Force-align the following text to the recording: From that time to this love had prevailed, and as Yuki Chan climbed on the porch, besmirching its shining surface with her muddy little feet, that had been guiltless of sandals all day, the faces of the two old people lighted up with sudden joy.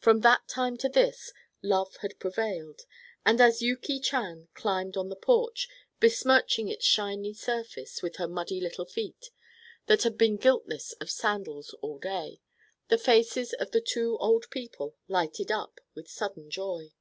From 0.00 0.22
that 0.22 0.48
time 0.48 0.76
to 0.78 0.88
this 0.88 1.32
love 1.62 1.94
had 1.98 2.18
prevailed, 2.18 2.82
and 3.24 3.40
as 3.40 3.62
Yuki 3.62 4.00
Chan 4.00 4.48
climbed 4.54 4.96
on 4.96 5.08
the 5.08 5.14
porch, 5.14 5.68
besmirching 6.00 6.66
its 6.66 6.84
shining 6.84 7.32
surface 7.32 8.02
with 8.02 8.16
her 8.16 8.26
muddy 8.26 8.60
little 8.60 8.84
feet, 8.86 9.30
that 9.86 10.02
had 10.02 10.18
been 10.18 10.36
guiltless 10.36 10.94
of 10.94 11.12
sandals 11.12 11.74
all 11.80 12.00
day, 12.00 12.40
the 12.88 12.98
faces 12.98 13.52
of 13.52 13.70
the 13.70 13.80
two 13.80 14.18
old 14.18 14.50
people 14.50 14.96
lighted 15.06 15.52
up 15.52 15.78
with 15.94 16.08
sudden 16.10 16.50
joy. 16.50 16.92